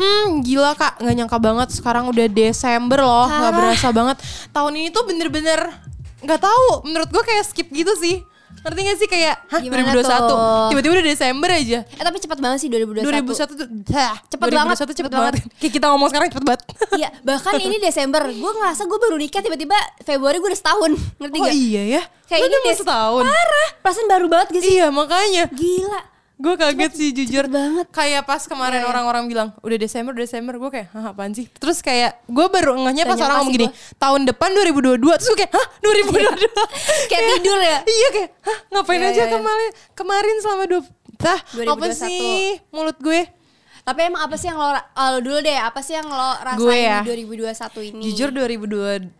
[0.00, 3.58] Hmm gila kak nggak nyangka banget sekarang udah Desember loh nggak Parah.
[3.60, 4.16] berasa banget
[4.50, 5.60] tahun ini tuh bener-bener
[6.20, 8.24] nggak tahu menurut gue kayak skip gitu sih
[8.60, 10.38] ngerti gak sih kayak hah Gimana 2021 tuh?
[10.68, 13.08] tiba-tiba udah Desember aja Eh tapi cepat banget sih 2021.
[13.08, 15.32] 2021 tuh dah, Cepet 2021 banget, cepet, cepet banget.
[15.56, 16.62] Kayak kita ngomong sekarang cepet banget.
[17.00, 18.22] Iya, bahkan ini Desember.
[18.28, 20.92] Gue ngerasa gue baru nikah tiba-tiba Februari gue udah setahun.
[20.92, 21.54] Ngerti oh gak?
[21.56, 22.02] iya ya.
[22.28, 23.24] Kayak Lu ini udah setahun.
[23.24, 23.68] Parah.
[23.80, 24.72] Perasaan baru banget gak sih?
[24.76, 25.44] Iya makanya.
[25.48, 26.00] Gila.
[26.40, 27.84] Gue kaget sih jujur banget.
[27.90, 28.88] Kayak pas kemarin Iya, iya.
[28.88, 31.44] orang-orang bilang udah Desember, udah Desember gue kayak hah apaan sih?
[31.52, 34.96] Terus kayak gue baru ngehnya pas orang ngomong gini, tahun depan 2022.
[35.14, 36.48] Terus gue kayak hah 2022.
[37.10, 37.78] Kayak tidur ya.
[37.84, 40.80] iya kayak hah ngapain Iya, aja kemarin kemarin selama dua
[41.14, 42.00] Tah, apa 2021.
[42.00, 43.20] sih mulut gue?
[43.80, 46.76] Tapi emang apa sih yang lo, lo dulu deh, apa sih yang lo rasain Gue
[46.78, 47.00] ya.
[47.00, 48.00] di 2021 ini?
[48.06, 49.12] Jujur 2021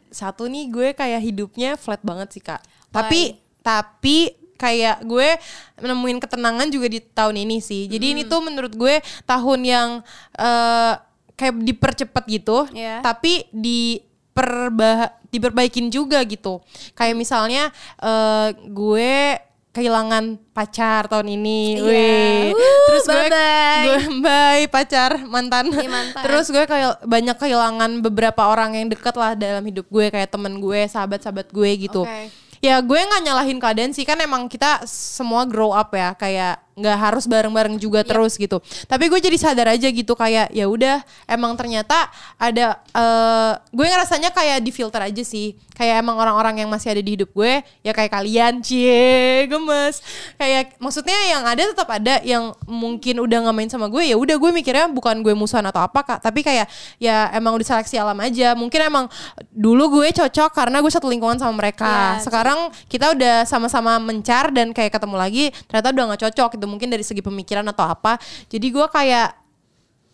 [0.49, 2.61] nih gue kayak hidupnya flat banget sih kak.
[2.61, 2.89] Why?
[2.91, 3.21] Tapi
[3.61, 4.17] tapi
[4.61, 5.41] kayak gue
[5.81, 7.89] nemuin ketenangan juga di tahun ini sih.
[7.89, 9.89] Jadi ini tuh menurut gue tahun yang
[10.37, 10.93] eh,
[11.41, 12.69] kayak dipercepat gitu.
[12.77, 13.01] Iya.
[13.01, 16.61] Tapi diperba diperbaikin juga gitu.
[16.93, 17.73] Kayak misalnya
[18.05, 21.61] eh, gue kehilangan pacar tahun ini.
[21.79, 21.87] Iya.
[21.89, 22.47] Wih.
[22.91, 23.83] Terus gue bye-bye.
[23.87, 25.73] gue bye pacar mantan.
[25.73, 26.23] Iya, mantan.
[26.27, 30.59] Terus gue kayak banyak kehilangan beberapa orang yang deket lah dalam hidup gue kayak temen
[30.61, 32.05] gue, sahabat-sahabat gue gitu.
[32.05, 32.50] Oke.
[32.61, 34.05] Ya gue nggak nyalahin keadaan sih.
[34.05, 36.13] Kan emang kita semua grow up ya.
[36.13, 38.59] Kayak nggak harus bareng-bareng juga terus gitu.
[38.89, 42.09] Tapi gue jadi sadar aja gitu kayak ya udah emang ternyata
[42.41, 45.55] ada eh gue ngerasanya kayak di filter aja sih.
[45.77, 50.01] Kayak emang orang-orang yang masih ada di hidup gue ya kayak kalian cie gemes.
[50.37, 54.37] Kayak maksudnya yang ada tetap ada yang mungkin udah nggak main sama gue ya udah
[54.37, 56.19] gue mikirnya bukan gue musuhan atau apa kak.
[56.21, 56.69] Tapi kayak
[57.01, 58.53] ya emang udah seleksi alam aja.
[58.57, 59.07] Mungkin emang
[59.53, 62.17] dulu gue cocok karena gue satu lingkungan sama mereka.
[62.17, 66.67] Iya, Sekarang kita udah sama-sama mencar dan kayak ketemu lagi ternyata udah nggak cocok gitu
[66.71, 68.17] mungkin dari segi pemikiran atau apa.
[68.47, 69.50] Jadi gue kayak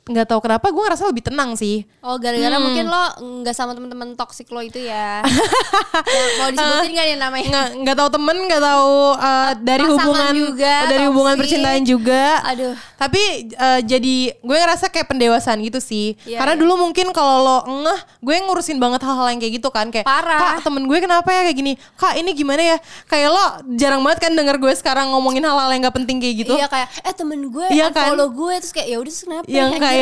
[0.07, 2.63] nggak tahu kenapa gue ngerasa lebih tenang sih Oh gara-gara Hmm.
[2.63, 3.05] mungkin lo
[3.43, 5.19] nggak sama temen-temen toksik lo itu ya.
[6.07, 7.49] Yang mau disebutin nggak nih namanya?
[7.49, 11.41] nggak nggak tahu temen nggak tahu uh, dari Pasangan hubungan juga, dari hubungan toksik.
[11.43, 12.75] percintaan juga Aduh.
[12.95, 13.23] tapi
[13.53, 16.61] uh, jadi gue ngerasa kayak pendewasaan gitu sih Iya, karena iya.
[16.61, 20.39] dulu mungkin kalau lo ngeh gue ngurusin banget hal-hal yang kayak gitu kan kayak Parah.
[20.55, 23.45] kak temen gue kenapa ya kayak gini kak ini gimana ya kayak lo
[23.75, 26.89] jarang banget kan denger gue sekarang ngomongin hal-hal yang gak penting kayak gitu Iya kayak
[27.03, 28.15] eh temen gue Iya kan?
[28.15, 29.81] gue terus kayak ya udah kenapa yang anjir?
[29.83, 29.96] kayak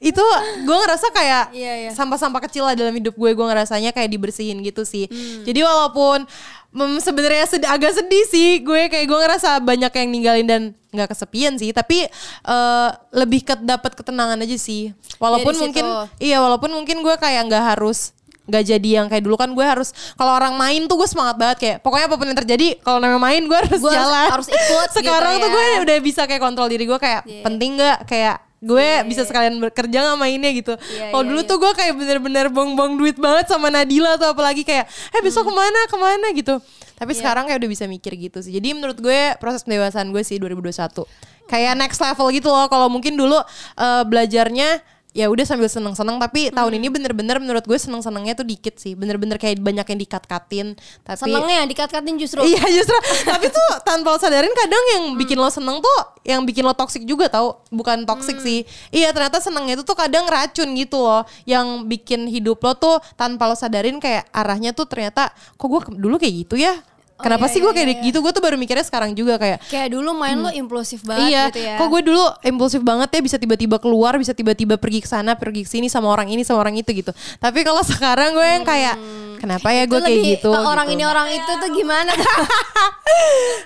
[0.00, 0.24] itu
[0.60, 1.90] gue ngerasa kayak Iya, iya.
[1.90, 5.44] sampah-sampah kecil lah dalam hidup gue gue ngerasanya kayak dibersihin gitu sih Hmm.
[5.44, 6.24] jadi walaupun
[6.70, 11.08] mm, sebenarnya sed- agak sedih sih gue kayak gue ngerasa banyak yang ninggalin dan nggak
[11.08, 12.08] kesepian sih tapi
[12.42, 15.84] eh, lebih ke dapat ketenangan aja sih walaupun Dari mungkin
[16.18, 19.92] iya walaupun mungkin gue kayak nggak harus nggak jadi yang kayak dulu kan gue harus
[20.14, 23.22] kalau orang main tuh gue semangat banget kayak pokoknya apa pun yang terjadi kalau namanya
[23.22, 25.52] main gue harus harus- jalan harus ikut gitu sekarang tuh ya.
[25.52, 27.44] gue udah bisa kayak kontrol diri gue kayak Iya.
[27.44, 30.76] penting nggak kayak gue bisa sekalian bekerja nggak mainnya gitu.
[30.76, 31.48] Iya, Kalau iya, dulu iya.
[31.48, 35.56] tuh gue kayak bener-bener bong-bong duit banget sama Nadila atau apalagi kayak, eh besok Hmm.
[35.56, 36.54] ke mana ke mana gitu.
[36.94, 37.18] Tapi Iya.
[37.24, 38.52] sekarang kayak udah bisa mikir gitu sih.
[38.52, 41.08] Jadi menurut gue proses pendewasaan gue sih 2021
[41.48, 42.68] kayak next level gitu loh.
[42.68, 43.40] Kalau mungkin dulu
[43.76, 46.78] eh, belajarnya ya udah sambil seneng-seneng tapi tahun Hmm.
[46.78, 48.94] ini bener-bener menurut gue seneng-senengnya tuh dikit sih.
[48.94, 52.46] Bener-bener kayak banyak yang dikat-katin tapi senengnya dikat-katin justru.
[52.46, 52.94] Iya justru.
[53.30, 57.02] Tapi tuh tanpa lo sadarin kadang yang bikin lo seneng tuh Yang bikin lo toksik
[57.08, 57.64] juga tau.
[57.74, 58.62] Bukan toksik sih.
[58.94, 61.26] Iya ternyata senengnya itu tuh kadang racun gitu loh.
[61.42, 66.20] Yang bikin hidup lo tuh Tanpa lo sadarin kayak arahnya tuh ternyata Kok gue dulu
[66.20, 66.76] kayak gitu ya
[67.20, 68.06] Kenapa iya, sih gue iya, kayak iya.
[68.08, 71.44] gitu Gue tuh baru mikirnya sekarang juga kayak Kayak dulu main lo impulsif banget iya,
[71.52, 71.76] gitu ya.
[71.76, 75.64] kok gue dulu impulsif banget ya bisa tiba-tiba keluar, bisa tiba-tiba pergi ke sana, pergi
[75.64, 77.12] ke sini sama orang ini sama orang itu gitu.
[77.38, 78.96] Tapi kalau sekarang gue yang kayak
[79.40, 80.50] kenapa ya gue kayak lebih gitu?
[80.52, 80.96] ke orang gitu.
[80.96, 82.12] ini orang itu tuh gimana?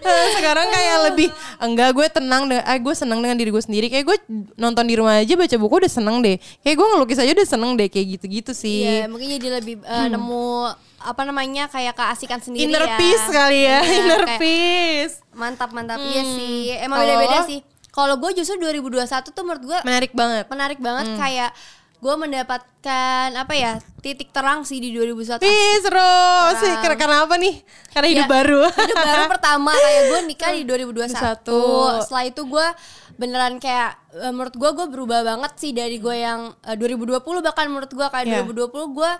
[0.04, 1.28] Eh, sekarang kayak lebih
[1.60, 4.16] enggak gue tenang dengan eh, gue seneng dengan diri gue sendiri kayak gue
[4.56, 7.72] nonton di rumah aja baca buku udah seneng deh kayak gue ngelukis aja udah seneng
[7.76, 12.64] deh kayak gitu-gitu sih Iya, mungkin jadi lebih eh, nemu apa namanya kayak keasikan sendiri
[12.66, 12.96] inner ya.
[12.96, 16.72] peace kali ya Iya, inner kayak peace Mantap mantap iya sih.
[16.72, 17.46] Emang Kalau beda-beda lo?
[17.46, 17.60] sih.
[17.90, 21.50] Kalau gue justru 2021 tuh menurut gue menarik banget menarik banget kayak
[21.96, 26.20] gue mendapatkan apa ya titik terang sih di 2021 Ih seru
[26.58, 27.54] sih karena, karena apa nih
[27.90, 31.62] karena hidup Ya, baru hidup baru pertama kayak gue nikah di 2021 Satu.
[32.00, 32.66] setelah itu gue
[33.14, 37.66] beneran kayak eh, menurut gue gue berubah banget sih dari gue yang eh, 2020 bahkan
[37.66, 38.42] menurut gue kayak Iya.
[38.44, 39.12] 2020 gue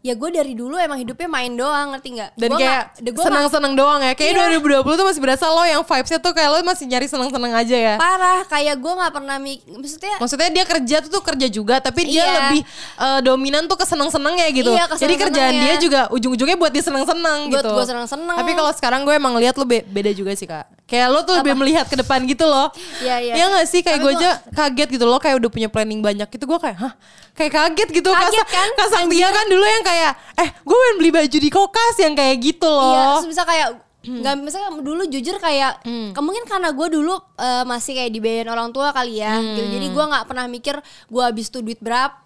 [0.00, 4.00] ya gue dari dulu emang hidupnya main doang ngerti nggak dan Gua kayak seneng-seneng doang
[4.00, 4.56] ya kayak Iya.
[4.56, 7.94] 2020 tuh masih berasa lo yang vibesnya tuh kayak lo masih nyari seneng-seneng aja ya
[7.96, 12.00] parah kayak gue nggak pernah mik maksudnya Maksudnya dia kerja tuh tuh kerja juga tapi
[12.06, 12.32] dia Iya.
[12.34, 12.60] lebih
[12.96, 14.70] eh, dominan tuh ke seneng-seneng ya gitu.
[14.70, 15.64] Iya, Jadi kerjaan keseneng-senengnya.
[15.68, 17.70] dia juga ujung-ujungnya buat dia seneng-seneng Buat gitu.
[17.70, 18.36] gua seneng-seneng.
[18.36, 20.64] Tapi kalau sekarang gue emang lihat lu be- beda juga sih Kak.
[20.86, 22.72] Kayak lo tuh lebih melihat ke depan gitu loh.
[22.98, 23.34] Iya, iya.
[23.36, 23.80] Iya gak sih?
[23.80, 25.18] Kayak gue aja kaget gitu loh.
[25.18, 26.44] Kayak udah punya planning banyak gitu.
[26.44, 26.92] Gue kayak, hah?
[27.32, 28.10] Kayak kaget gitu.
[28.10, 28.68] Kaget kan?
[28.76, 32.36] Kasang dia kan dulu yang kayak, eh gue pengen beli baju di kokas yang kayak
[32.38, 33.18] gitu loh.
[33.18, 33.68] Iya, bisa kayak
[34.22, 36.16] nggak misalnya dulu jujur kayak Hmm.
[36.16, 39.94] mungkin karena gue dulu eh, masih kayak dibayarin orang tua kali ya gitu jadi Hmm.
[39.94, 40.74] gue nggak pernah mikir
[41.06, 42.16] gue habis tuh duit berapa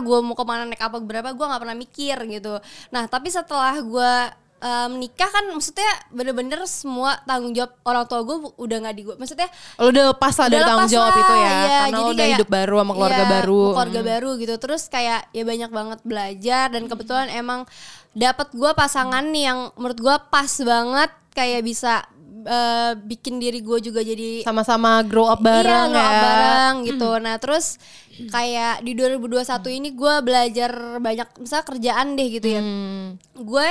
[0.00, 2.56] gue mau ke mana naik apa berapa gue nggak pernah mikir gitu
[2.88, 4.12] nah tapi setelah gue
[4.58, 9.14] eh, menikah kan maksudnya bener-bener semua tanggung jawab orang tua gue udah nggak di gue
[9.14, 11.38] maksudnya Lo udah lepas lah dari Udah tanggung jawab lah, itu ya.
[11.38, 13.62] iya, karena lo udah kayak- hidup baru sama keluarga iya, baru.
[13.70, 14.08] keluarga Hmm.
[14.08, 17.60] baru gitu terus kayak ya banyak banget belajar dan kebetulan emang
[18.12, 22.02] dapat gue pasangan nih yang menurut gue pas banget kayak bisa
[22.48, 26.22] eh, bikin diri gue juga jadi Sama-sama grow up bareng iya, grow up ya.
[26.22, 27.76] bareng gitu nah terus
[28.26, 33.14] kayak di 2021 ini gue belajar banyak misalnya kerjaan deh gitu ya Hmm.
[33.36, 33.66] gue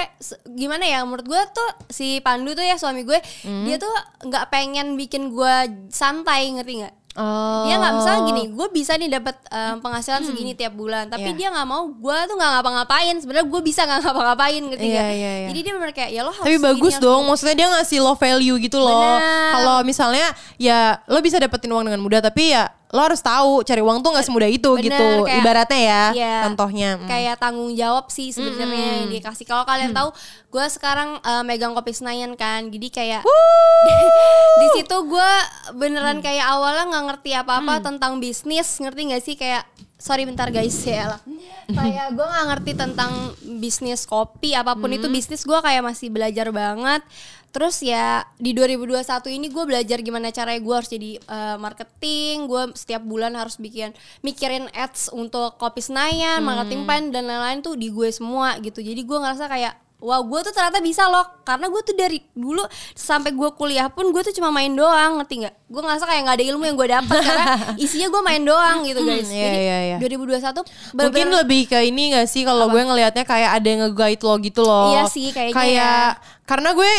[0.50, 3.66] gimana ya menurut gue tuh si Pandu tuh ya suami gue Hmm.
[3.66, 3.92] dia tuh
[4.24, 5.56] nggak pengen bikin gue
[5.90, 7.66] santai ngerti nggak Oh.
[7.66, 11.34] dia nggak misalnya gini gue bisa nih dapat um, penghasilan segini tiap bulan tapi Iya.
[11.34, 15.10] dia nggak mau gue tuh nggak ngapa-ngapain sebenarnya gue bisa nggak ngapa-ngapain ngerti Iya, nggak?
[15.12, 15.48] iya, iya.
[15.50, 17.30] jadi dia bener kayak ya lo harus Tapi bagus harus dong, gini.
[17.34, 19.18] maksudnya dia ngasih lo value gitu loh.
[19.50, 23.80] Kalau misalnya ya lo bisa dapetin uang dengan mudah, tapi ya lo harus tahu cari
[23.80, 25.08] uang tuh nggak semudah itu Bener, gitu.
[25.22, 26.90] kayak- Ibaratnya ya, Iya, contohnya.
[26.96, 27.04] Mm.
[27.06, 28.64] kayak tanggung jawab sih sebenarnya
[28.98, 29.44] yang dikasih.
[29.44, 30.16] Kalau kalian tahu
[30.48, 33.22] gue sekarang uh, megang kopi Senayan kan jadi kayak
[34.60, 35.32] di situ gue
[35.74, 39.36] beneran kayak awalnya nggak ngerti apa-apa tentang bisnis ngerti nggak sih?
[39.36, 39.68] Kayak
[39.98, 41.22] sorry bentar guys ya lah.
[41.68, 43.12] Kayak gue nggak ngerti tentang
[43.58, 47.04] bisnis kopi apa pun itu bisnis gue kayak masih belajar banget
[47.50, 49.02] terus ya di 2021
[49.34, 52.46] ini gue belajar gimana caranya gue harus jadi uh, marketing.
[52.46, 57.80] Gue setiap bulan harus bikin mikirin ads untuk kopi Senayan marketing plan dan lain-lain tuh
[57.80, 58.84] di gue semua gitu.
[58.84, 62.62] Jadi gue ngerasa kayak Wow, gue tuh ternyata bisa loh, karena gue tuh dari dulu
[62.94, 65.56] sampai gue kuliah pun gue tuh cuma main doang, ngerti nggak?
[65.66, 67.46] Gue ngerasa kayak nggak ada ilmu yang gue dapat karena
[67.82, 69.26] isinya gue main doang gitu guys.
[69.26, 69.98] iya, Jadi iya, iya.
[69.98, 70.62] 2021 Mungkin
[70.94, 74.62] bener-bener- lebih ke ini gak sih kalau gue ngelihatnya kayak ada yang nge-guide lo gitu
[74.62, 74.86] loh.
[74.92, 76.22] Iya sih, kayaknya Kayak ya.
[76.46, 76.92] karena gue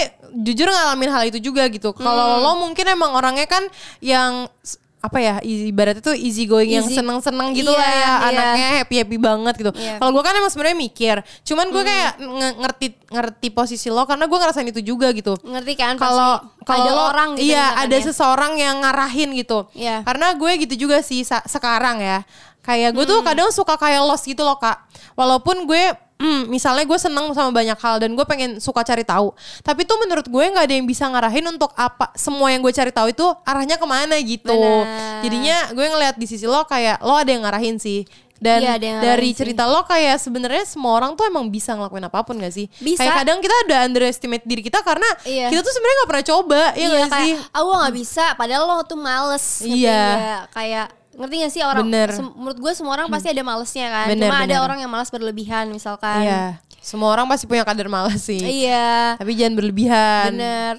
[0.42, 1.94] jujur ngalamin hal itu juga gitu.
[1.94, 2.42] Kalau Hmm.
[2.42, 3.62] lo mungkin emang orangnya kan
[4.00, 4.50] yang
[4.98, 6.98] apa ya ibaratnya tuh easy going yang Easy.
[6.98, 8.12] seneng-seneng gitu Iya, lah ya iya.
[8.28, 9.70] anaknya happy happy banget gitu.
[9.70, 9.96] Hmm.
[9.96, 14.26] Kalau gue kan emang sebenarnya mikir, cuman gue kayak nge- ngerti ngerti posisi lo karena
[14.26, 15.38] gue ngerasain itu juga gitu.
[15.40, 18.02] ngerti kan Kalau kalau orang gitu iya ada ya.
[18.04, 19.70] seseorang yang ngarahin gitu.
[19.72, 20.02] Iya.
[20.02, 22.26] Karena gue gitu juga sih sekarang ya.
[22.60, 23.12] Kayak gue Hmm.
[23.12, 24.76] tuh kadang suka kayak lost gitu loh kak.
[25.14, 25.82] Walaupun gue
[26.16, 29.30] hmm, misalnya gue seneng sama banyak hal dan gue pengen suka cari tahu.
[29.60, 32.90] Tapi tuh menurut gue nggak ada yang bisa ngarahin untuk apa semua yang gue cari
[32.90, 34.50] tahu itu arahnya ke mana gitu.
[34.52, 35.22] Benar.
[35.22, 38.02] Jadinya gue ngeliat di sisi lo kayak lo ada yang ngarahin sih.
[38.36, 39.34] Dan Iya, ada dari ngarahin sih.
[39.34, 42.70] cerita lo kayak sebenarnya semua orang tuh emang bisa ngelakuin apa pun gak sih?
[42.76, 43.02] Bisa.
[43.02, 45.50] Kayak kadang kita udah underestimate diri kita karena Iya.
[45.50, 47.34] kita tuh sebenarnya nggak pernah coba, ya iya nggak kayak sih?
[47.48, 50.46] ah gue nggak bisa padahal lo tuh males Iya.
[50.48, 50.86] kayak
[51.18, 52.08] ngerti gak sih orang Bener.
[52.32, 54.62] menurut gue semua orang pasti ada malesnya kan Bener, cuma ada bener.
[54.62, 56.42] orang yang malas berlebihan misalkan Iya.
[56.78, 58.38] Semua orang pasti punya kadar malas sih.
[58.38, 60.30] iya Tapi jangan berlebihan.
[60.32, 60.74] Bener.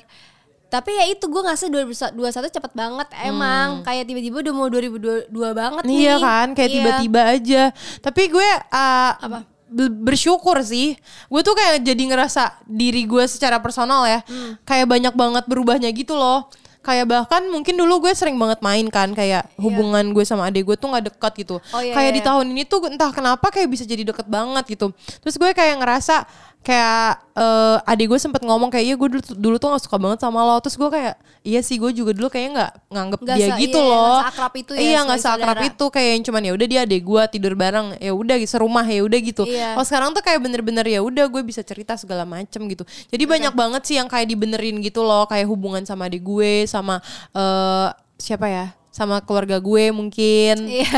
[0.65, 2.13] Tapi ya itu gue ngerasa 2021
[2.47, 5.91] cepet banget emang kayak tiba-tiba udah mau 2022 banget nih.
[5.91, 6.01] Hmm.
[6.01, 6.75] Iya kan, kayak Iya.
[6.77, 7.63] tiba-tiba aja.
[7.99, 9.39] Tapi gue uh, Apa?
[9.65, 10.93] be- bersyukur sih.
[11.25, 14.61] Gue tuh kayak jadi ngerasa diri gue secara personal ya, Hmm.
[14.63, 16.47] kayak banyak banget berubahnya gitu loh.
[16.89, 20.73] Kayak bahkan mungkin dulu gue sering banget main kan, kayak hubungan gue sama adik gue
[20.73, 21.61] tuh nggak dekat gitu.
[21.69, 22.27] Oh, iya, kayak iya, di iya.
[22.33, 24.89] tahun ini tuh entah kenapa kayak bisa jadi deket banget gitu.
[25.21, 26.25] Terus gue kayak ngerasa
[26.59, 30.19] kayak eh, adik gue sempet ngomong kayak iya gue dulu, dulu tuh gak suka banget
[30.21, 30.59] sama lo.
[30.59, 33.79] Terus gue kayak iya sih gue juga dulu kayaknya nggak nganggep Nggak dia se- gitu
[33.79, 33.95] iya, loh.
[34.03, 37.01] nggak seakrab itu ya, Iya nggak seakrab itu kayak yang cuman ya udah dia adek
[37.01, 39.43] gue tidur bareng ya udah gitu serumah ya udah gitu.
[39.47, 39.67] Iya.
[39.79, 42.83] Kalau sekarang tuh kayak bener-bener ya udah gue bisa cerita segala macem gitu.
[43.07, 46.99] Jadi banyak banget sih yang kayak dibenerin gitu loh kayak hubungan sama adik gue sama
[47.31, 47.87] eh
[48.19, 48.65] siapa ya
[48.99, 50.55] sama keluarga gue mungkin.
[50.67, 50.91] Iya.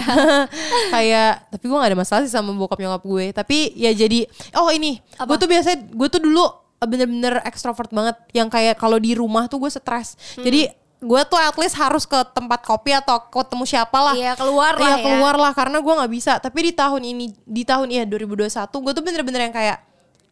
[0.93, 3.25] kayak tapi gue gak ada masalah sih sama bokap nyokap gue.
[3.29, 4.25] Tapi ya jadi
[4.57, 6.41] oh ini gue tuh biasanya gue tuh dulu
[6.81, 8.17] bener-bener ekstrovert banget.
[8.33, 10.17] Yang kayak kalau di rumah tuh gue stres.
[10.33, 10.49] Hmm.
[10.49, 14.13] jadi gue tuh at least harus ke tempat kopi atau ketemu siapa lah.
[14.13, 15.03] Iya, keluar lah Iya, ya.
[15.05, 16.37] keluar lah karena gue nggak bisa.
[16.37, 19.77] Tapi di tahun ini di tahun iya 2021 gue tuh bener-bener yang kayak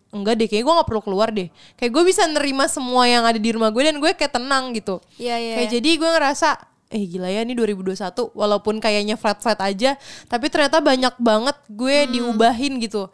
[0.09, 1.49] enggak deh kayak gue nggak perlu keluar deh.
[1.73, 5.01] Kayak gue bisa nerima semua yang ada di rumah gue dan gue kayak tenang gitu.
[5.17, 5.53] Iya, iya.
[5.57, 6.49] kayak jadi gue ngerasa
[6.89, 7.95] eh gila ya ini 2021
[8.33, 9.93] walaupun kayaknya flat-flat aja
[10.25, 12.11] tapi ternyata banyak banget gue Hmm.
[12.11, 13.07] diubahin gitu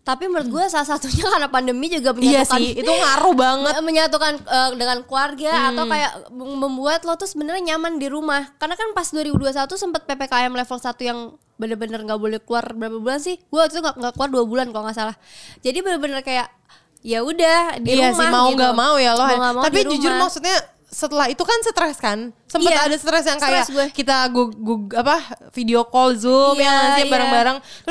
[0.00, 4.32] Tapi menurut gue salah satunya karena pandemi juga iya menyatukan sih itu ngaruh banget menyatukan
[4.40, 5.68] eh, dengan keluarga Hmm.
[5.68, 8.48] atau kayak mem- membuat lo tuh sebenarnya nyaman di rumah.
[8.56, 11.18] Karena kan pas 2021 sempat PPKM level 1 yang
[11.54, 13.36] bener-bener nggak boleh keluar berapa bulan sih?
[13.44, 15.16] Gue waktu itu nggak nggak keluar dua bulan kalau nggak salah.
[15.60, 16.48] Jadi bener-bener kayak
[16.98, 18.56] ya udah di iya rumah sih mau gitu.
[18.56, 20.24] nggak mau ya lo Mau mau tapi jujur rumah.
[20.24, 20.56] maksudnya
[20.88, 23.86] setelah itu kan stres kan sempet Iya, ada stres yang kayak stres gue.
[23.92, 27.12] kita gu, gu- apa video call zoom Iya, yang nggak sih iya.
[27.12, 27.84] bareng-bareng terus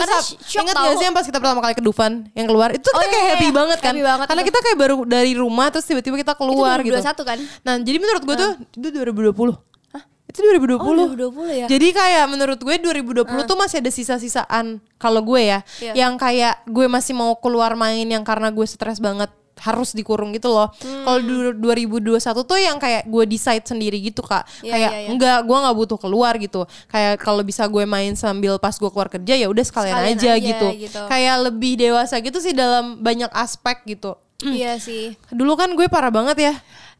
[0.50, 0.84] Karena tau.
[0.84, 3.14] gak sih yang pas kita pertama kali ke Dufan yang keluar itu kita Oh, kayak
[3.16, 3.54] iya, happy iya.
[3.54, 4.50] banget kan Happy banget karena itu.
[4.50, 7.38] kita kayak baru dari rumah terus tiba-tiba kita keluar itu gitu 2021 kan?
[7.62, 9.54] nah jadi menurut gue tuh itu 2020
[9.88, 10.04] Hah?
[10.26, 11.66] itu 2020 Oh, 2020 ya?
[11.68, 15.94] jadi kayak menurut gue 2020 tuh masih ada sisa-sisaan kalau gue ya Iya.
[15.96, 19.30] yang kayak gue masih mau keluar main yang karena gue stres banget
[19.62, 20.70] harus dikurung gitu loh.
[20.82, 21.04] Hmm.
[21.04, 24.46] Kalau du- 2021 tuh yang kayak gue decide sendiri gitu kak.
[24.62, 25.10] Iya, kayak iya, iya.
[25.10, 26.62] enggak, gue nggak butuh keluar gitu.
[26.88, 30.30] Kayak kalau bisa gue main sambil pas gue keluar kerja ya udah sekalian, Sekalian aja,
[30.34, 30.68] aja gitu.
[30.90, 31.02] gitu.
[31.10, 34.16] Kayak lebih dewasa gitu sih dalam banyak aspek gitu.
[34.46, 35.18] Iya sih.
[35.34, 36.54] Dulu kan gue parah banget ya.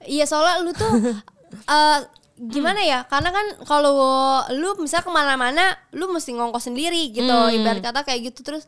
[0.06, 0.90] Iya soalnya lu tuh
[1.78, 2.00] eh,
[2.38, 3.06] gimana ya?
[3.06, 3.94] Karena kan kalau
[4.54, 7.30] lu misal ke mana-mana, lu mesti ngongkos sendiri gitu.
[7.30, 7.54] Hmm.
[7.54, 8.66] Ibarat kata kayak gitu terus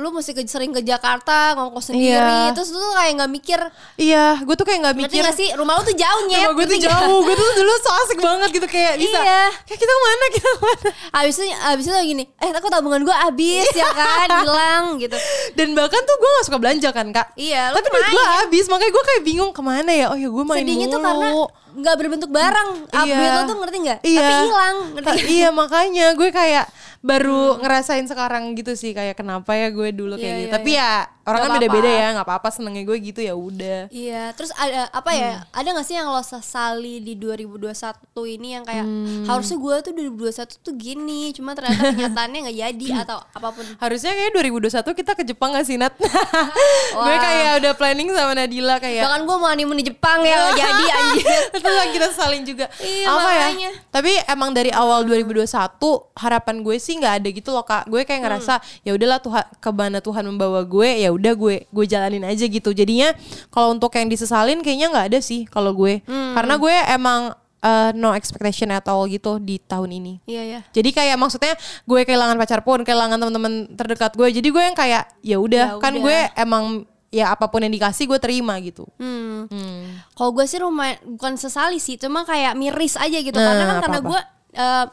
[0.00, 2.16] lu mesti ke, sering ke Jakarta ngongkos sendiri.
[2.16, 2.56] Iya.
[2.56, 3.60] Terus lu tuh kayak nggak mikir.
[4.00, 5.22] Iya, gue tuh kayak nggak mikir.
[5.22, 5.48] gak sih?
[5.52, 6.48] Rumah lu tuh jauh nyet.
[6.48, 9.18] Rumah gue tuh jauh, gue tuh dulu so asik banget gitu kayak bisa.
[9.20, 9.42] Iya.
[9.68, 10.88] Kayak kita ke mana, kita ke mana.
[11.20, 15.16] Abis itu, abis itu gini, eh aku tabungan gue habis ya kan, hilang gitu.
[15.54, 18.92] Dan bahkan tuh gue gak suka belanja kan kak Iya, Tapi duit gue habis Makanya
[18.92, 21.28] gue kayak bingung ke mana ya Oh ya gue main Sedihnya mulu tuh karena
[21.70, 22.68] nggak berbentuk barang.
[22.90, 22.98] Iya.
[22.98, 23.98] Update lo tuh ngerti nggak?
[24.02, 24.18] Iya.
[24.18, 25.18] Tapi hilang, ngerti?
[25.30, 26.66] Iya makanya gue kayak
[27.00, 30.46] baru ngerasain sekarang gitu sih kayak kenapa ya gue dulu kayak Iya, gitu.
[30.46, 30.80] iya, Tapi iya.
[30.84, 30.90] ya
[31.30, 33.80] orang kan beda-beda ya, nggak apa-apa senengnya gue gitu ya udah.
[33.88, 35.32] Iya, terus ada apa ya?
[35.40, 35.56] Hmm.
[35.56, 37.66] Ada gak sih yang lo sesali di 2021
[38.28, 39.24] ini yang kayak Hmm.
[39.24, 43.64] harusnya gue tuh 2021 tuh gini, cuma ternyata kenyataannya nggak jadi atau apa pun.
[43.76, 45.94] Harusnya kayak 2021 kita ke Jepang gak sih Nat?
[47.00, 50.56] gue kayak udah planning sama Nadila kayak Bahkan gue mau honeymoon di Jepang ya nggak
[50.56, 51.26] jadi anjir.
[51.52, 53.70] itu yang kita salin juga Iya, apa makanya.
[53.70, 55.46] ya tapi emang dari awal 2021
[56.14, 59.70] harapan gue sih nggak ada gitu loh kak gue kayak ngerasa ya udahlah Tuhan ke
[59.70, 63.12] mana Tuhan membawa gue ya udah gue gue jalanin aja gitu jadinya
[63.48, 67.20] kalau untuk yang disesalin kayaknya nggak ada sih kalau gue karena gue emang
[67.60, 70.60] uh, no expectation at all gitu di tahun ini Iya ya.
[70.70, 71.52] jadi kayak maksudnya
[71.84, 75.78] gue kehilangan pacar pun kehilangan teman-teman terdekat gue jadi gue yang kayak ya udah Ya
[75.78, 76.02] kan udah.
[76.02, 76.64] gue emang
[77.10, 79.44] ya apa pun yang dikasih gue terima gitu Hmm.
[79.46, 79.98] Hmm.
[80.12, 83.32] Kalau gue sih rumah bukan sesali sih, cuma kayak miris aja gitu.
[83.32, 84.10] Nah, karena kan karena apa-apa.
[84.10, 84.20] gue
[84.52, 84.84] eh,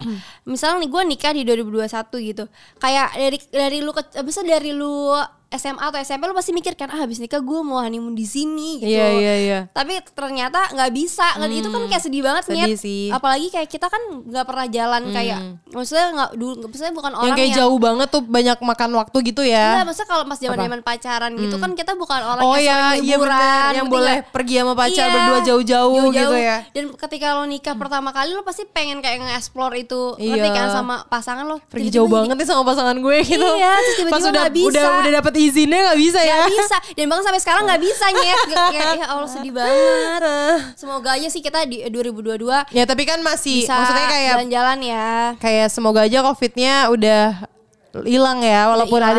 [0.46, 1.84] misalnya nih gue nikah di 2021
[2.26, 2.44] gitu.
[2.78, 5.14] Kayak dari dari lu ke, bisa dari lu
[5.50, 8.80] SMA atau SMP lu pasti mikir kan ah habis nikah gue mau honeymoon di sini
[8.80, 8.92] gitu.
[8.92, 9.60] Iya, iya, iya.
[9.70, 11.24] Tapi ternyata nggak bisa.
[11.36, 12.78] Nggak- Itu kan kayak sedih banget Sedih Nyet.
[12.78, 13.08] sih.
[13.10, 15.40] Apalagi kayak kita kan nggak pernah jalan kayak
[15.70, 19.42] maksudnya nggak dulu maksudnya bukan orang yang kayak jauh banget tuh banyak makan waktu gitu
[19.42, 19.84] Enggak, ya.
[19.84, 23.02] maksudnya kalau pas zaman zaman pacaran gitu kan kita bukan orang Oh yang ya, sering
[23.02, 23.48] iya liburan, benar.
[23.48, 24.34] Yang ngerti boleh nggak?
[24.34, 26.58] pergi sama pacar Iya, berdua jauh-jauh gitu ya.
[26.70, 30.34] Dan ketika lo nikah pertama kali lo pasti pengen kayak nge-explore itu, Iya.
[30.34, 31.58] ngerti kan sama pasangan lo.
[31.64, 33.48] Pergi jauh banget nih sama pasangan gue gitu.
[33.56, 34.68] Iya, terus tiba-tiba Pas udah bisa.
[34.70, 36.38] udah udah dapat izinnya nggak bisa ya.
[36.44, 36.78] Gak bisa.
[36.98, 38.40] Dan bahkan sampai sekarang gak bisa nyet.
[38.74, 40.22] Kayak ya Allah sedih banget.
[40.76, 45.10] Semoga aja sih kita di 2022 ya tapi kan masih Bisa maksudnya kayak jalan-jalan ya.
[45.38, 47.48] kayak semoga aja covidnya udah
[47.98, 49.16] hilang ya walaupun hilang.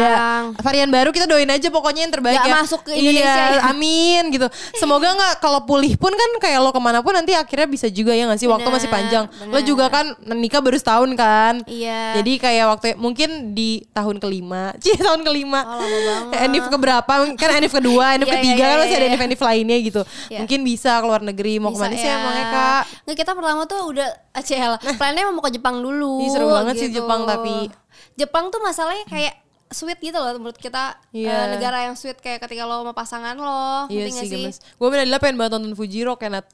[0.53, 3.55] ada varian baru kita doain aja pokoknya yang terbaik Nggak ya masuk ke Indonesia Iya,
[3.55, 3.63] ya.
[3.69, 7.67] amin gitu semoga nggak kalau pulih pun kan kayak lo ke mana pun nanti akhirnya
[7.67, 9.63] bisa juga ya nggak sih waktu Bener, masih panjang lo bener.
[9.63, 14.97] juga kan nikah baru setahun kan Iya Jadi kayak waktu mungkin di tahun kelima, cie
[14.97, 17.13] tahun kelima, Oh, lama enif keberapa?
[17.35, 19.11] Kan enif kedua, enif Iya, ketiga iya, kan iya, masih ada iya.
[19.11, 20.03] enif-enif lainnya gitu.
[20.29, 20.39] Iya.
[20.41, 22.17] Mungkin bisa keluar negeri mau Bisa ke mana sih ya.
[22.17, 22.83] emangnya kak?
[23.05, 24.09] Nggak kita pertama tuh udah
[24.39, 27.03] ACL Plannya mau ke Jepang dulu Ih, seru banget sih gitu.
[27.03, 27.71] Jepang, tapi-
[28.19, 29.35] Jepang tuh masalahnya kayak
[29.69, 31.29] sweet gitu loh menurut kita Iya.
[31.29, 34.57] eh, negara yang sweet kayak ketika lo sama pasangan lo Iya nggak sih gemes.
[34.75, 36.49] Gue bener pengen banget nonton Fuji Rock ya Nat.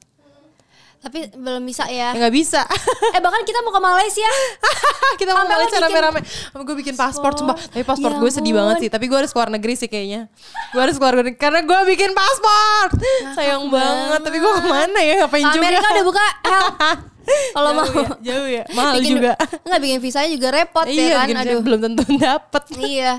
[1.04, 2.64] tapi belum bisa Ya ya nggak bisa.
[3.12, 4.25] eh bahkan kita mau ke Malaysia
[5.21, 6.21] kita mau lo Malaysia rame-rame.
[6.64, 7.52] Gue bikin paspor sumpah.
[7.61, 8.88] Tapi paspor Ya gue sedih banget sih.
[8.88, 10.33] Tapi gue harus keluar negeri sih kayaknya.
[10.73, 12.97] Gue harus keluar negeri karena gue bikin paspor.
[13.37, 14.21] Sayang banget.
[14.25, 15.14] Tapi gue ke mana ya?
[15.23, 15.61] Ngapain juga?
[15.61, 16.26] Amerika udah buka.
[17.57, 18.64] kalau mau ya, jauh ya.
[18.76, 19.33] Mahal bikin, juga.
[19.64, 22.62] nggak bikin visanya juga repot iya, ya kan bikin aduh belum tentu dapet.
[22.85, 23.12] iya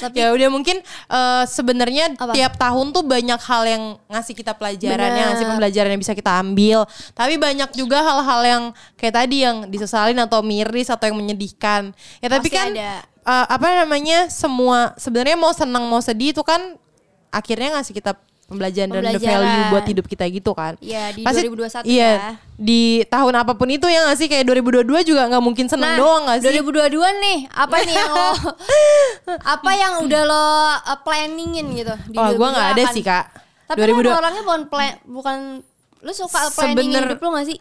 [0.00, 4.98] tapi ya udah mungkin eh, sebenarnya tiap tahun tuh banyak hal yang ngasih kita pelajaran
[4.98, 5.18] Bener.
[5.18, 8.62] yang ngasih pembelajaran yang bisa kita ambil tapi banyak juga hal-hal yang
[8.96, 11.92] kayak tadi yang disesalin atau miris atau yang menyedihkan
[12.22, 12.92] ya tapi Pasti kan ada.
[13.04, 16.78] eh, apa namanya semua sebenarnya mau senang mau sedih itu kan
[17.28, 18.16] akhirnya ngasih kita
[18.48, 19.44] pembelajaran, dan the Pembelajaran.
[19.44, 22.30] value buat hidup kita gitu kan Iya, di Pasti- 2021 iya, ya.
[22.54, 25.98] di tahun apa pun itu ya nggak sih kayak 2022 juga nggak mungkin seneng Nah,
[25.98, 26.88] doang nggak sih 2022
[27.18, 28.30] nih, apa nih yang lo
[29.54, 30.44] apa yang udah lo
[30.80, 32.94] uh, planningin gitu di Wah, gue nggak ada 2022?
[32.94, 33.24] sih kak.
[33.68, 35.36] Tapi kan lo orangnya bukan plan, bukan
[35.98, 37.58] lu suka planning Sebener- hidup lo gak sih?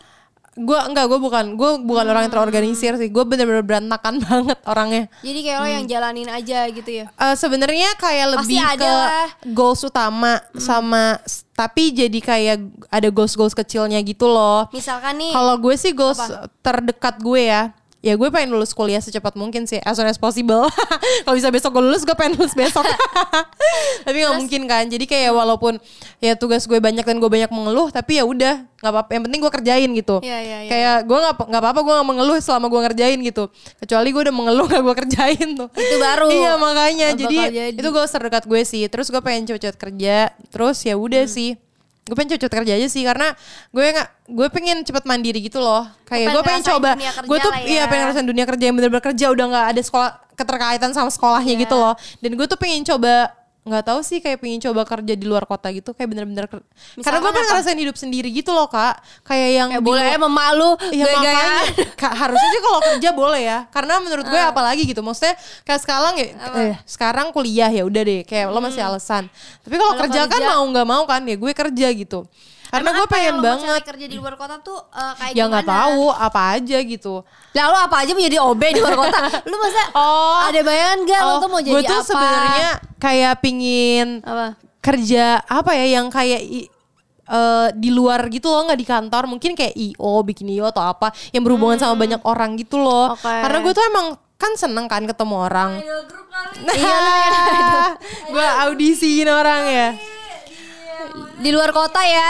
[0.57, 3.13] Gue enggak, gue bukan, gue bukan orang yang terorganisir sih.
[3.13, 5.03] Gue bener-bener berantakan banget orangnya.
[5.21, 7.05] Jadi kayak lo yang jalanin aja gitu ya.
[7.13, 9.29] Eh Sebenarnya kayak Pasti lebih ada ke lah.
[9.53, 11.21] goals utama sama,
[11.53, 12.57] tapi jadi kayak
[12.89, 16.21] ada goals goals kecilnya gitu loh Misalkan nih kalau gue sih goals
[16.61, 17.73] terdekat gue ya
[18.07, 20.63] ya gue pengen lulus kuliah secepat mungkin sih as soon as possible.
[21.27, 22.87] Kalau bisa besok gue lulus gue pengen lulus besok.
[24.07, 24.87] Tapi nggak mungkin kan.
[24.87, 25.75] Jadi kayak walaupun
[26.23, 29.09] ya tugas gue banyak dan gue banyak mengeluh tapi ya udah nggak apa-apa.
[29.11, 30.15] Yang penting gue kerjain gitu.
[30.23, 30.69] Iya, iya, iya.
[30.71, 33.43] kayak gue nggak nggak apa-apa gue nggak mengeluh selama gue ngerjain gitu.
[33.83, 35.67] Kecuali gue udah mengeluh gak gue kerjain tuh.
[35.75, 36.27] Itu baru.
[36.31, 37.07] Iya makanya.
[37.11, 37.75] Jadi, jadi.
[37.75, 38.87] itu goals terdekat gue sih.
[38.87, 40.31] Terus gue pengen cepet-cepet kerja.
[40.47, 41.35] Terus ya udah Hmm.
[41.35, 41.59] sih
[42.07, 43.35] gue pengen cepet-cepet kerja aja sih karena
[43.69, 47.67] gue nggak gue pengen cepet mandiri gitu loh kayak gue pengen coba gue tuh ya.
[47.67, 51.53] iya pengen ngerasain dunia kerja yang bener-bener kerja udah nggak ada sekolah keterkaitan sama sekolahnya
[51.53, 51.63] Iya.
[51.67, 53.36] gitu loh dan gue tuh pengen coba
[53.67, 56.47] nggak tahu sih kayak pengen coba kerja di luar kota gitu kayak bener-bener
[56.97, 57.39] karena gue apa?
[57.43, 61.03] ngerasain hidup sendiri gitu loh kak kayak yang Ya di boleh luar- emang malu Iya
[61.05, 61.51] gaya-gayaan.
[61.59, 64.49] makanya Kak, harusnya sih kalau kerja boleh ya karena menurut gue Ah.
[64.49, 68.81] apalagi gitu maksudnya kayak sekarang ya eh, sekarang kuliah ya udah deh kayak lo masih
[68.81, 69.27] alasan
[69.61, 69.99] tapi kalau Hmm.
[69.99, 72.19] Kalau kerja, kan kerja- mau nggak mau kan ya gue kerja gitu
[72.67, 76.03] karena gue pengen banget cari kerja di luar kota tuh eh, kayak ya nggak tahu
[76.09, 79.19] apa aja gitu Lah lu apa aja mau jadi OB di luar kota?
[79.43, 80.37] Lu masa Oh.
[80.41, 82.05] ada bayangan gak lu Oh, tuh mau jadi gue tuh apa?
[82.05, 84.47] sebenarnya kayak pingin apa?
[84.79, 86.69] kerja apa ya yang kayak i-
[87.25, 91.11] eh, di luar gitu loh nggak di kantor mungkin kayak io bikin io atau apa
[91.29, 93.19] yang berhubungan sama banyak orang gitu loh Hmm.
[93.19, 93.41] Oke.
[93.41, 95.71] karena gue tuh emang kan seneng kan ketemu orang
[96.69, 97.11] Iya, lu
[98.31, 99.87] gue audisiin orang ya
[101.37, 102.29] Di luar kota ya.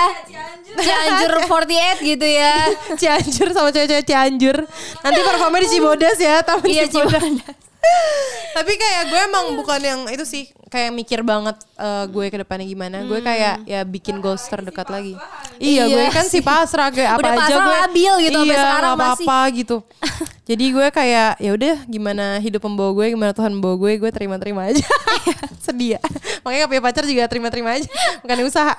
[0.77, 2.53] Cianjur 48 gitu ya.
[3.01, 4.57] Cianjur sama cewek-cewek Cianjur
[5.01, 7.55] nanti performnya di Cibodas ya taman Iya, Cibodas Cibodas.
[8.57, 12.67] tapi kayak gue emang bukan yang itu sih kayak mikir banget eh, gue ke depannya
[12.67, 15.15] gimana gue kayak ya bikin goals terdekat lagi
[15.59, 18.47] iya, Iya gue kan si pasrah kayak apa Udah aja pasrah gue labil gitu, sampai
[18.47, 19.77] iya sekarang nggak apa-apa gitu
[20.49, 24.61] jadi gue kayak ya udah gimana hidup membawa gue gimana Tuhan membawa gue gue terima-terima
[24.71, 24.85] aja
[25.65, 26.01] sedih ya
[26.41, 27.89] makanya gak punya pacar juga terima-terima aja
[28.23, 28.71] bukan usaha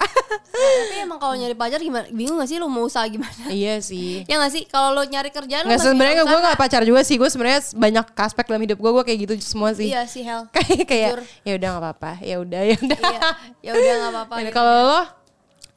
[0.58, 2.08] Tapi emang kalau nyari pacar gimana?
[2.10, 3.46] Bingung gak sih lu mau usaha gimana?
[3.46, 4.66] iya sih Ya gak sih?
[4.66, 7.60] Kalau lu nyari kerjaan lu Nggak pasti sebenarnya gue gak pacar juga sih gue sebenarnya
[7.78, 10.48] banyak aspek dalam hidup gue gue kayak gitu semua sih Iya sih Hel.
[10.50, 11.10] kayak kayak
[11.46, 13.20] ya udah nggak apa-apa ya udah ya udah Iya.
[13.60, 14.34] Ya udah gak apa-apa.
[14.34, 14.56] Jadi gitu.
[14.56, 15.00] kalau lo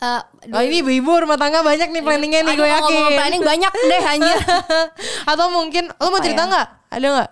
[0.02, 3.44] Eh, oh ini ibu-ibu rumah tangga banyak nih planningnya nih aduh, gue yakin ngomong planning
[3.44, 4.38] banyak deh anjir.
[5.32, 6.50] atau mungkin lo mau cerita ya?
[6.50, 7.30] nggak ada nggak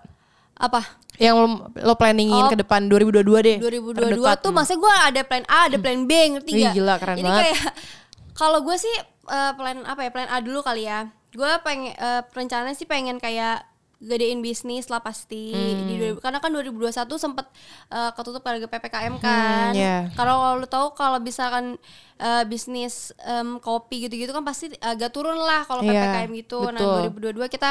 [0.60, 0.80] Apa?
[1.16, 2.48] yang lo, lo planningin Oh.
[2.48, 4.36] ke depan 2022 deh 2022 Terdekat.
[4.40, 6.72] tuh maksudnya gue ada plan A, ada plan B, ngerti Wih, gak?
[6.72, 7.42] gila, keren Jadi banget.
[7.44, 7.60] kayak
[8.40, 8.94] kalau gue sih
[9.26, 10.10] eh, plan apa ya?
[10.10, 11.10] Plan A dulu kali ya.
[11.30, 13.66] Gue pengen eh, rencananya sih pengen kayak
[14.00, 15.84] gedein bisnis lah pasti Hmm.
[15.84, 17.44] di 2000 karena kan 2021 sempet
[17.86, 19.72] eh, ketutup gara PPKM kan.
[19.72, 20.08] iya.
[20.10, 21.76] Kalau lu tahu kalau misalkan
[22.16, 26.60] eh, bisnis em, kopi gitu-gitu kan pasti agak turun lah kalau Iya, PPKM gitu.
[26.66, 27.44] Nah, betul.
[27.44, 27.70] 2022 kita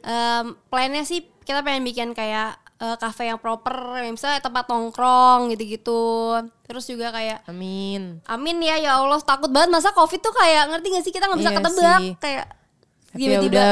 [0.00, 3.72] em, plannya sih kita pengen bikin kayak cafe yang proper,
[4.04, 6.36] misalnya tempat nongkrong gitu-gitu.
[6.62, 10.86] Terus juga kayak amin Amin ya ya Allah takut banget masa covid tuh kayak ngerti
[10.90, 12.12] gak sih kita nggak bisa Iya ketebak sih.
[12.20, 12.46] kayak
[13.08, 13.64] ya tiba-tiba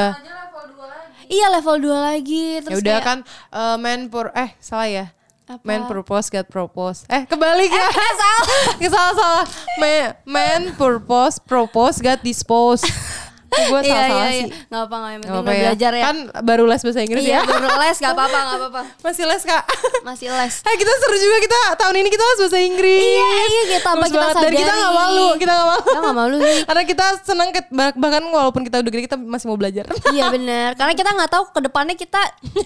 [1.29, 3.17] iya level 2 lagi ya terus udah kayak, kan
[3.51, 5.05] eh, man pur eh salah ya.
[5.45, 5.61] Apa?
[5.61, 7.05] Man purpose God propose.
[7.05, 7.69] Eh kebalik.
[7.77, 7.85] Ya
[8.21, 8.45] salah.
[8.81, 9.45] salah salah.
[9.77, 12.81] Man, man purpose propose God dispose
[13.57, 15.61] Gue salah iya salah iya sih iya nggak apa nggak yang Gak penting apa ya.
[15.61, 18.81] belajar ya Kan baru les bahasa Inggris iya ya baru les nggak apa-apa nggak apa-apa
[19.05, 19.63] Masih les kak
[20.01, 23.01] masih les Eh kita seru juga kita tahun ini kita les bahasa Inggris.
[23.01, 24.25] Iya, iya, kita apa kita.
[24.35, 24.81] Dan kita sadari.
[24.81, 25.83] gak malu, kita gak malu.
[25.83, 26.57] Kita nggak malu sih.
[26.63, 27.49] Karena kita senang
[27.95, 29.85] bahkan walaupun kita udah gede kita masih mau belajar.
[30.15, 32.21] iya bener karena kita nggak tahu ke depannya kita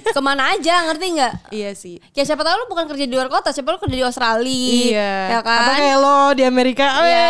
[0.09, 1.97] ke mana aja ngerti nggak iya sih.
[2.11, 4.47] ya siapa tahu lu bukan kerja di luar kota siapa lu kerja di Australia
[4.89, 5.11] Iya.
[5.29, 6.87] ya kan Atau kayak lo di Amerika.
[6.99, 7.27] Iya.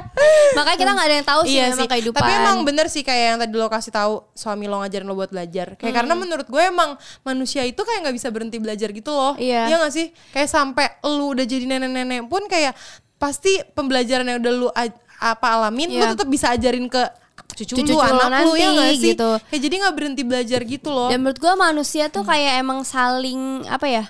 [0.56, 1.88] Makanya kita nggak ada yang tahu sih iya memang sih.
[1.88, 5.14] kehidupan Tapi emang bener sih kayak yang tadi lo kasih tahu suami lo ngajarin lo
[5.14, 5.74] buat belajar.
[5.74, 9.34] Kayak karena menurut gue emang manusia itu kayak nggak bisa berhenti belajar gitu loh.
[9.36, 9.66] Iya.
[9.66, 10.06] Iya gak sih?
[10.30, 12.72] Kayak sampai lu udah jadi nenek-nenek pun kayak
[13.16, 14.68] pasti pembelajaran yang udah lu
[15.16, 16.12] apa alamin lu Iya.
[16.12, 17.00] tetap bisa ajarin ke
[17.56, 19.10] cucu, Cucu lu, lu anak lu ya nanti, gak sih?
[19.14, 19.30] gitu.
[19.48, 21.08] Kayak jadi nggak berhenti belajar gitu loh.
[21.08, 24.04] Dan menurut gue manusia tuh kayak emang saling apa ya?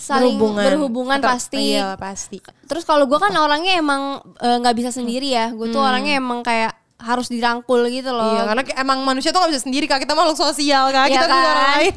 [0.00, 1.76] Saling berhubungan, Atau- pasti.
[1.76, 2.40] Iya pasti.
[2.66, 5.52] Terus kalau gue kan orangnya emang eh, nggak bisa sendiri ya.
[5.54, 8.30] Gue tuh orangnya emang kayak harus dirangkul gitu loh.
[8.30, 11.24] Iya karena emang manusia tuh gak bisa sendiri kak Kita makhluk sosial kak Iya Kita
[11.26, 11.72] bukan orang kan?
[11.74, 11.94] lain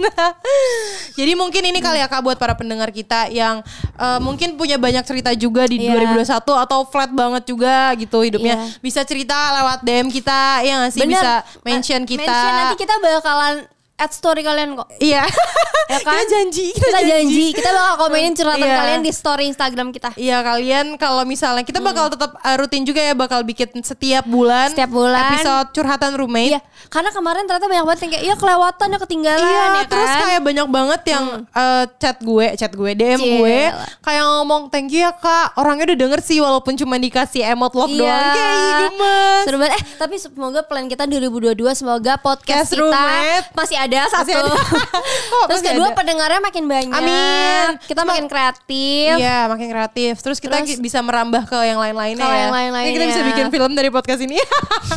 [1.19, 3.61] Jadi mungkin ini kali ya kak Buat para pendengar kita Yang
[3.93, 5.99] eh, mungkin punya banyak cerita juga Di Iya.
[6.15, 8.79] 2021 Atau flat banget juga gitu hidupnya Iya.
[8.79, 11.19] Bisa cerita lewat DM kita Ya gak sih Bener.
[11.19, 13.55] Bisa mention kita Mention nanti kita bakalan
[13.95, 14.87] add story kalian kok.
[14.97, 15.23] Iya.
[15.83, 16.15] Ya kan?
[16.15, 18.77] kita janji, kita, Kita janji, kita bakal komenin curhatan Iya.
[18.79, 20.15] kalian di story Instagram kita.
[20.15, 24.71] Iya kalian kalau misalnya kita bakal tetap uh, rutin juga ya bakal bikin setiap bulan
[24.71, 25.35] Setiap bulan.
[25.35, 26.55] episode curhatan roommate.
[26.55, 30.07] Iya, karena kemarin ternyata banyak banget yang kayak iya kelewatan ya ketinggalan Iya, ya terus
[30.09, 30.21] kan.
[30.23, 33.35] kayak banyak banget yang eh, chat gue, chat gue, DM Cila.
[33.35, 33.59] gue,
[34.01, 37.91] kayak ngomong thank you ya kak, orangnya udah denger sih walaupun cuma dikasih emot love
[37.91, 37.99] Iya.
[37.99, 39.41] doang, kayak "Ih, gemes.
[39.43, 39.73] Seru banget.
[39.75, 43.45] Eh, tapi semoga plan kita 2022 semoga podcast Cast kita roommate.
[43.51, 44.31] masih ada satu.
[44.31, 44.53] Masih ada.
[45.31, 45.95] Kok Terus kedua ada?
[45.95, 46.93] pendengarnya makin banyak.
[46.95, 47.67] Amin.
[47.83, 49.13] Kita makin kreatif.
[49.17, 50.13] Iya, makin kreatif.
[50.19, 52.39] Terus kita Terus- bisa merambah ke yang lain-lainnya Ke ya.
[52.47, 52.93] yang lain-lainnya.
[52.95, 54.39] Kita bisa bikin film dari podcast ini.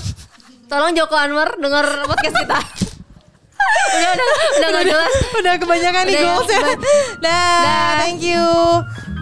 [0.71, 2.59] Tolong Joko Anwar denger podcast kita.
[3.97, 4.27] udah udah
[4.59, 5.13] udah gak jelas.
[5.39, 6.65] Udah kebanyakan nih Udah ya, goals ya.
[7.23, 7.93] Dah.
[8.03, 9.16] thank you.